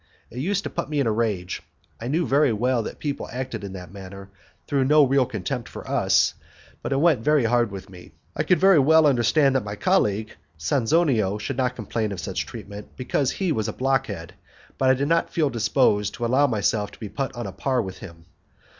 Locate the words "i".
2.01-2.07, 8.35-8.41, 14.89-14.95